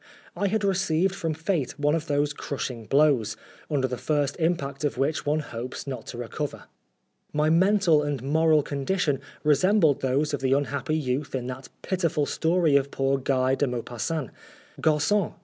[0.35, 3.37] I had received from fate one of those crushing blows,
[3.69, 6.63] under the first impact of which one hopes not to recover.
[7.33, 12.75] My mental and moral condition resembled those of the unhappy youth in that pitiful story
[12.77, 14.31] of poor Guy de Maupassant,"
[14.81, 15.33] Garon